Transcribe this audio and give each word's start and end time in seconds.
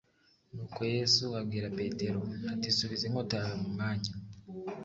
Nuko 0.53 0.79
Yesu 0.95 1.25
abwira 1.39 1.73
Petero 1.79 2.19
ati 2.53 2.67
subiza 2.77 3.03
inkota 3.05 3.35
yawe 3.41 3.55
mu 3.61 3.69
mwanya 3.73 4.11